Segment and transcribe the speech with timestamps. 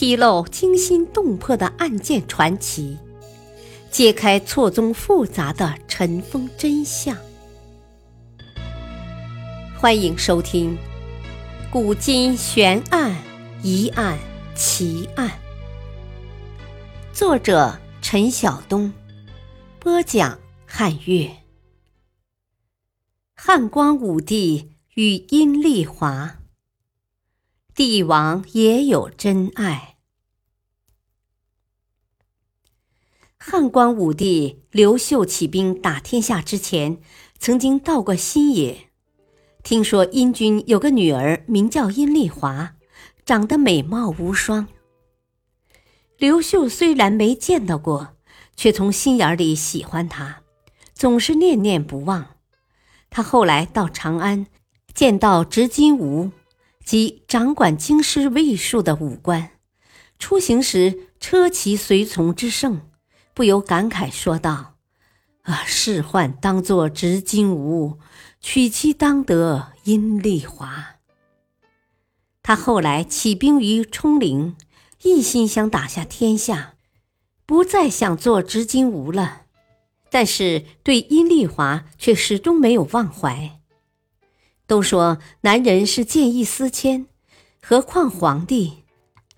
[0.00, 2.96] 披露惊心动魄的案件传奇，
[3.90, 7.16] 揭开错综复杂的尘封真相。
[9.76, 10.78] 欢迎收听
[11.72, 13.16] 《古今悬案、
[13.60, 14.16] 疑案、
[14.54, 15.28] 奇案》，
[17.12, 18.92] 作者陈晓东，
[19.80, 21.28] 播讲汉月。
[23.34, 26.36] 汉光武帝与阴丽华。
[27.78, 29.98] 帝王也有真爱。
[33.38, 37.00] 汉光武帝刘秀起兵打天下之前，
[37.38, 38.90] 曾经到过新野，
[39.62, 42.74] 听说殷君有个女儿名叫殷丽华，
[43.24, 44.66] 长得美貌无双。
[46.16, 48.16] 刘秀虽然没见到过，
[48.56, 50.42] 却从心眼里喜欢她，
[50.94, 52.30] 总是念念不忘。
[53.08, 54.48] 他后来到长安，
[54.92, 56.32] 见到执金吾。
[56.88, 59.50] 即掌管京师卫戍的武官，
[60.18, 62.80] 出行时车骑随从之盛，
[63.34, 64.76] 不由感慨说道
[65.44, 67.98] ：“啊，仕宦当作执金吾，
[68.40, 70.96] 娶妻当得阴丽华。”
[72.42, 74.56] 他后来起兵于冲陵，
[75.02, 76.76] 一心想打下天下，
[77.44, 79.42] 不再想做执金吾了，
[80.10, 83.57] 但是对阴丽华却始终没有忘怀。
[84.68, 87.06] 都说男人是见异思迁，
[87.62, 88.84] 何况皇帝？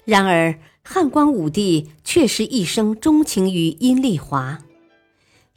[0.05, 4.59] 然而汉光武帝确实一生钟情于阴丽华。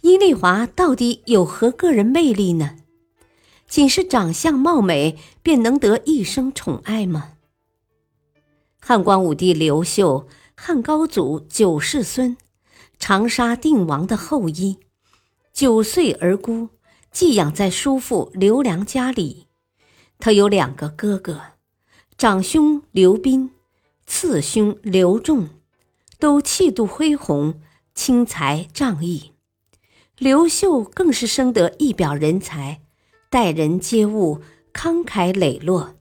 [0.01, 2.75] 阴丽华到底有何个人魅力呢？
[3.67, 7.31] 仅是长相貌美便能得一生宠爱吗？
[8.79, 12.37] 汉光武帝刘秀，汉高祖九世孙，
[12.99, 14.77] 长沙定王的后裔，
[15.51, 16.69] 九岁而孤，
[17.11, 19.47] 寄养在叔父刘良家里。
[20.23, 21.41] 他有两个哥哥，
[22.17, 23.51] 长兄刘斌，
[24.05, 25.49] 次兄刘仲，
[26.17, 27.59] 都气度恢宏，
[27.93, 29.33] 轻才仗义。
[30.17, 32.79] 刘秀更是生得一表人才，
[33.29, 34.39] 待人接物
[34.73, 35.95] 慷慨磊落，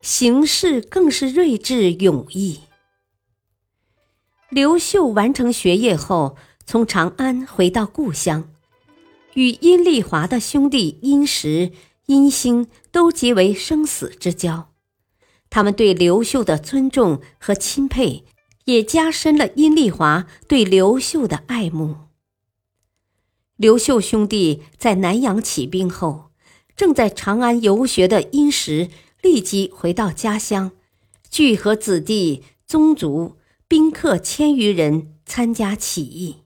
[0.00, 2.62] 行事更是睿智勇毅。
[4.48, 8.50] 刘秀完成学业后，从长安回到故乡，
[9.34, 11.70] 与殷丽华的兄弟殷实。
[12.10, 14.72] 殷兴都结为生死之交，
[15.48, 18.24] 他们对刘秀的尊重和钦佩，
[18.64, 22.08] 也加深了殷丽华对刘秀的爱慕。
[23.54, 26.32] 刘秀兄弟在南阳起兵后，
[26.74, 28.88] 正在长安游学的殷实
[29.22, 30.72] 立即回到家乡，
[31.30, 33.36] 聚合子弟宗族
[33.68, 36.38] 宾客千余人参加起义。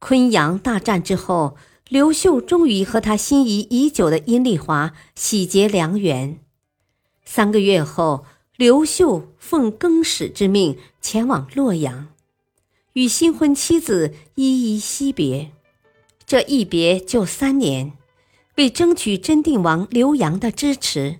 [0.00, 1.56] 昆阳大战之后。
[1.90, 6.38] 刘秀终于和他心仪已久的殷丽华喜结良缘。
[7.26, 8.24] 三个月后，
[8.56, 12.08] 刘秀奉更始之命前往洛阳，
[12.94, 15.50] 与新婚妻子依依惜别。
[16.26, 17.92] 这一别就三年。
[18.56, 21.18] 为争取真定王刘阳的支持，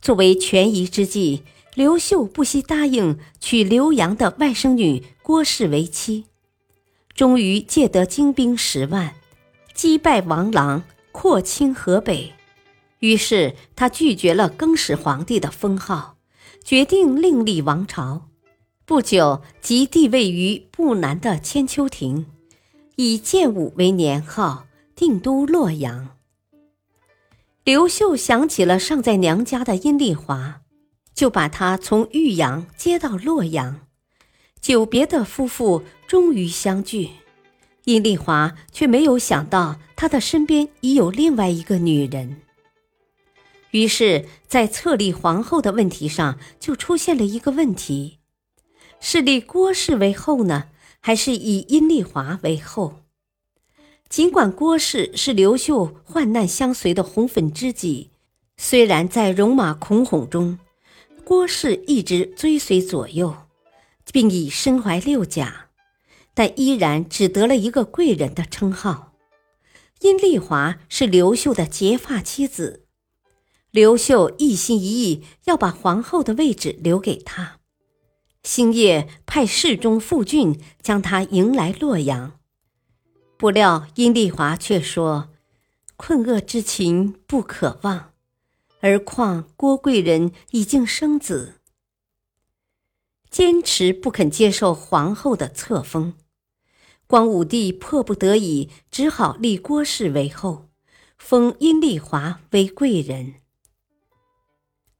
[0.00, 1.42] 作为权宜之计，
[1.74, 6.26] 刘秀不惜答应娶刘阳的外甥女郭氏为妻，
[7.12, 9.16] 终于借得精兵十万。
[9.76, 12.32] 击败王朗，扩清河北，
[13.00, 16.16] 于是他拒绝了更始皇帝的封号，
[16.64, 18.30] 决定另立王朝。
[18.86, 22.24] 不久即帝位于不南的千秋亭，
[22.94, 26.16] 以建武为年号，定都洛阳。
[27.62, 30.62] 刘秀想起了尚在娘家的阴丽华，
[31.14, 33.80] 就把她从玉阳接到洛阳。
[34.58, 37.10] 久别的夫妇终于相聚。
[37.86, 42.42] 殷丽华却没有想到，他的身边已有另外一个女人。
[43.70, 48.18] 于是，在册立皇后的问题上，就出现了一个问题：
[48.98, 50.64] 是立郭氏为后呢，
[50.98, 53.04] 还是以殷丽华为后？
[54.08, 58.10] 尽管郭氏是刘秀患难相随的红粉知己，
[58.56, 60.58] 虽然在戎马恐哄中，
[61.22, 63.36] 郭氏一直追随左右，
[64.12, 65.65] 并已身怀六甲。
[66.36, 69.14] 但依然只得了一个贵人的称号。
[70.00, 72.84] 殷丽华是刘秀的结发妻子，
[73.70, 77.60] 刘秀一心一意要把皇后的位置留给她。
[78.42, 82.38] 星夜派侍中傅俊将她迎来洛阳，
[83.38, 85.30] 不料殷丽华却说
[85.96, 88.12] ：“困厄之情不可忘，
[88.80, 91.54] 而况郭贵人已经生子。”
[93.30, 96.12] 坚持不肯接受皇后的册封。
[97.06, 100.68] 光武帝迫不得已，只好立郭氏为后，
[101.16, 103.34] 封殷丽华为贵人。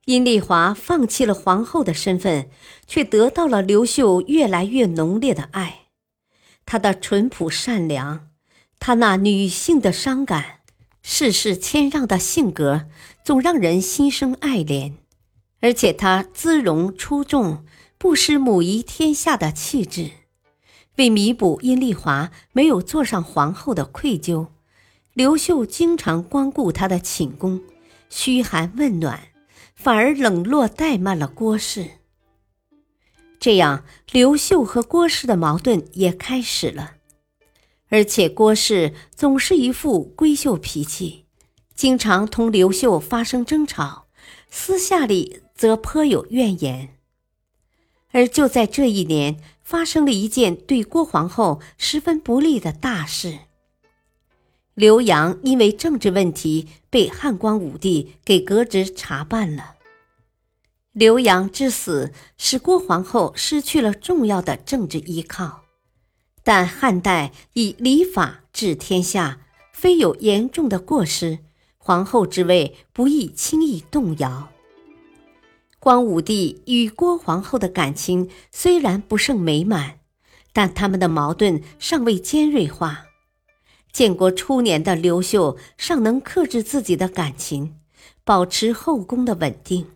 [0.04, 2.48] 阴丽华放弃了皇后的身份，
[2.86, 5.86] 却得到了刘秀越来越浓烈的爱。
[6.64, 8.28] 她的淳朴善良，
[8.78, 10.60] 她那女性的伤感、
[11.02, 12.86] 世事谦让的性格，
[13.24, 14.92] 总让人心生爱怜。
[15.60, 17.64] 而且她姿容出众，
[17.98, 20.12] 不失母仪天下的气质。
[20.96, 24.48] 为弥补阴丽华没有坐上皇后的愧疚，
[25.14, 27.62] 刘秀经常光顾她的寝宫，
[28.08, 29.28] 嘘寒问暖。
[29.74, 31.90] 反而冷落怠慢了郭氏，
[33.38, 36.94] 这样刘秀和郭氏的矛盾也开始了。
[37.90, 41.26] 而且郭氏总是一副闺秀脾气，
[41.74, 44.06] 经常同刘秀发生争吵，
[44.50, 46.95] 私下里则颇有怨言。
[48.16, 53.40] 而就在这一年，发生了一件对郭皇后十分不利的大事。
[54.72, 59.74] 刘洋因为政治问题被汉光武帝给革职查办了。
[60.92, 65.64] 刘洋之死使郭皇后失去了重要的政治依靠，
[66.42, 69.40] 但汉代以礼法治天下，
[69.74, 71.40] 非有严重的过失，
[71.76, 74.48] 皇后之位不易轻易动摇。
[75.86, 80.00] 光武帝与郭皇后的感情虽然不甚美满，
[80.52, 83.06] 但他们的矛盾尚未尖锐化。
[83.92, 87.76] 建国初年的刘秀尚能克制自己的感情，
[88.24, 89.86] 保持后宫的稳定，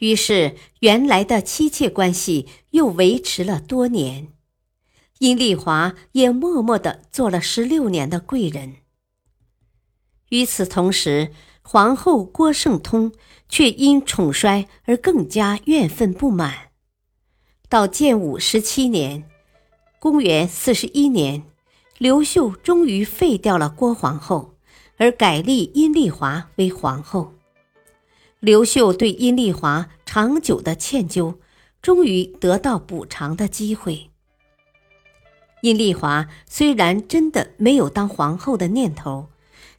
[0.00, 4.32] 于是原来的妻妾关系又维持了多年。
[5.20, 8.78] 阴丽华也默默地做了十六年的贵人。
[10.30, 11.30] 与此同时，
[11.72, 13.12] 皇后郭圣通
[13.48, 16.70] 却因宠衰而更加怨愤不满。
[17.68, 19.30] 到建武十七年
[20.00, 21.44] （公元四十一年）。
[21.96, 24.56] 刘秀终于废掉了郭皇后，
[24.96, 27.34] 而改立阴丽华为皇后。
[28.40, 31.36] 刘秀对阴丽华长久的歉疚，
[31.80, 34.10] 终于得到补偿的机会。
[35.62, 39.28] 阴丽华虽然真的没有当皇后的念头，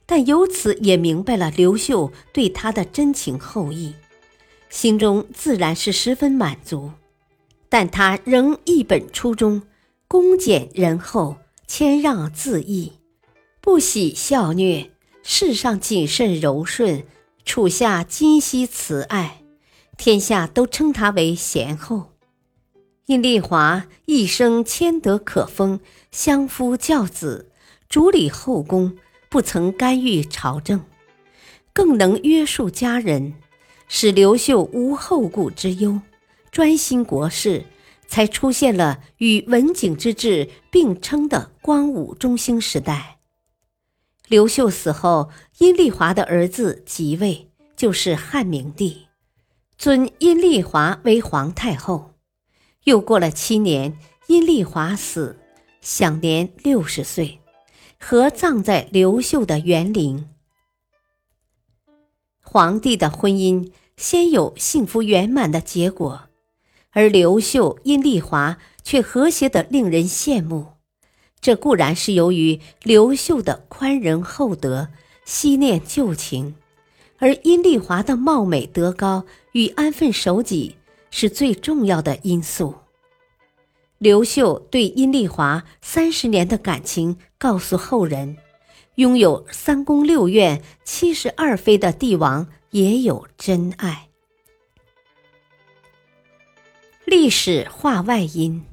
[0.06, 3.94] 但由此也明白了刘秀对他的真情厚谊，
[4.68, 6.92] 心中自然是十分满足。
[7.68, 9.62] 但他仍一本初衷，
[10.06, 11.36] 恭俭仁厚。
[11.64, 12.92] 谦让自抑，
[13.62, 14.90] 不喜笑虐，
[15.22, 17.04] 世上谨慎柔顺，
[17.46, 19.42] 处下今昔慈爱，
[19.96, 22.10] 天下都称他为贤后。
[23.06, 27.50] 阴丽华一生谦德可风，相夫教子，
[27.88, 28.98] 主理后宫，
[29.32, 30.84] 不曾干预朝政，
[31.72, 33.32] 更能约束家人，
[33.88, 35.98] 使刘秀无后顾之忧，
[36.50, 37.64] 专心国事。
[38.06, 43.20] 才出现了与文景之治并称的光武中兴时代。
[44.28, 45.30] 刘秀死后，
[45.60, 49.06] 阴丽华的儿子即位，就是汉明帝，
[49.78, 52.12] 尊阴丽华为皇太后。
[52.84, 53.96] 又过了七年，
[54.26, 55.38] 阴丽华死，
[55.80, 57.40] 享年六十岁，
[58.04, 60.28] 合葬在刘秀的园陵。
[62.42, 66.22] 皇帝的婚姻先有幸福圆满的结果。
[66.90, 70.72] 而刘秀、阴丽华却和谐的令人羡慕，
[71.40, 74.88] 这固然是由于刘秀的宽仁厚德、
[75.24, 76.56] 惜念旧情，
[77.18, 80.74] 而阴丽华的貌美德高与安分守己
[81.12, 82.74] 是最重要的因素。
[84.02, 88.36] 刘秀对阴丽华三十年的感情告诉后人，
[88.96, 94.08] 拥有三宫六院、七十二妃的帝王也有真爱。
[97.04, 98.64] 历史话外音：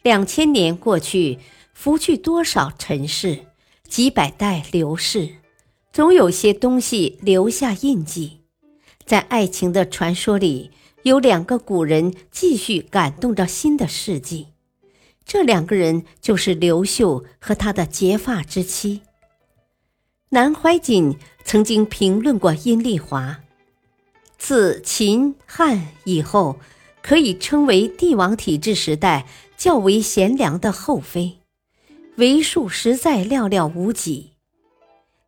[0.00, 1.40] 两千年过去，
[1.74, 3.40] 拂去多少尘世，
[3.86, 5.28] 几百代流逝，
[5.92, 8.40] 总有些东西留下印记。
[9.04, 10.70] 在爱情的传说里，
[11.02, 14.48] 有两个古人继续感动着新的世纪。
[15.24, 19.02] 这两个人就是刘秀和他的结发之妻。
[20.30, 23.40] 南怀瑾曾经评论过阴丽华。
[24.38, 26.58] 自秦汉以后，
[27.02, 29.26] 可以称为帝王体制时代
[29.56, 31.38] 较为贤良的后妃，
[32.16, 34.30] 为数实在寥寥无几。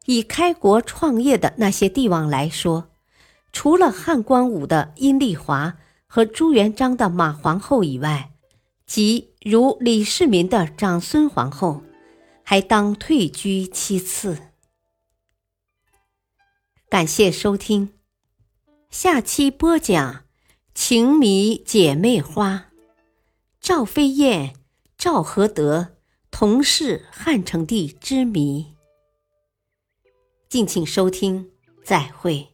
[0.07, 2.89] 以开国创业的那些帝王来说，
[3.53, 8.33] 除了汉光武的阴丽华和朱元璋的马皇后以外，
[8.87, 11.83] 即如李世民的长孙皇后，
[12.43, 14.39] 还当退居其次。
[16.89, 17.95] 感谢收听。
[18.91, 20.25] 下期播讲：
[20.75, 22.67] 情迷姐妹花，
[23.61, 24.57] 赵飞燕、
[24.99, 25.97] 赵合德
[26.31, 28.75] 同是汉成帝之谜。
[30.49, 31.51] 敬请收听，
[31.83, 32.52] 再会。